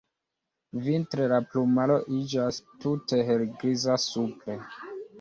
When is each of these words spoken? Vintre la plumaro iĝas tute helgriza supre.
Vintre 0.87 1.27
la 1.33 1.37
plumaro 1.51 1.99
iĝas 2.21 2.59
tute 2.81 3.23
helgriza 3.31 4.03
supre. 4.11 4.63